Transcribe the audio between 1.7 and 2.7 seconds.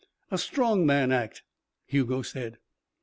Hugo said.